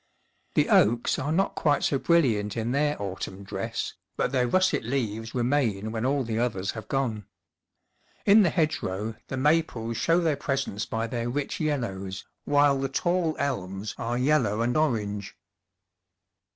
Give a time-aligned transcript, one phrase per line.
[0.55, 5.35] The oaks are not quite so brilliant in their autumn dress, but their russet leaves
[5.35, 7.27] remain when all the others have gone.
[8.25, 13.35] In the hedgerow the maples show their presence by their rich yellows, while the tall
[13.37, 15.37] elms are yellow and orange.